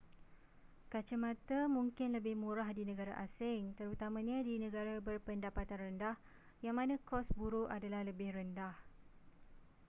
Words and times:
kaca 0.91 1.13
mata 1.23 1.59
mungkin 1.75 2.09
lebih 2.17 2.33
murah 2.43 2.65
di 2.77 2.83
negara 2.89 3.13
asing 3.25 3.61
terutamanya 3.79 4.37
di 4.47 4.55
negara 4.65 4.93
berpendapatan 5.07 5.79
rendah 5.93 6.15
yang 6.65 6.73
mana 6.79 6.95
kos 7.09 7.27
buruh 7.39 7.67
adalah 7.77 8.01
lebih 8.09 8.29
rendah 8.37 8.73